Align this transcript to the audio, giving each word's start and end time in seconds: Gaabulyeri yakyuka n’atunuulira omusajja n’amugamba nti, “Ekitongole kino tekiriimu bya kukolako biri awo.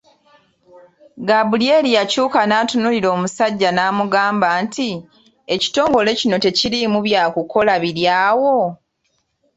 Gaabulyeri 1.27 1.89
yakyuka 1.97 2.39
n’atunuulira 2.45 3.07
omusajja 3.15 3.69
n’amugamba 3.73 4.47
nti, 4.63 4.89
“Ekitongole 5.55 6.09
kino 6.19 6.35
tekiriimu 6.43 6.99
bya 7.07 7.23
kukolako 7.33 7.81
biri 7.83 8.03
awo. 8.27 8.57